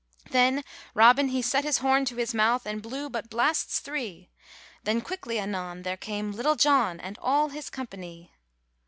[0.31, 0.63] Then
[0.95, 4.31] Robin he set his horn to his mouth, And blew but blasts three;
[4.83, 8.33] Then quickly anon there came Little John, And all his company.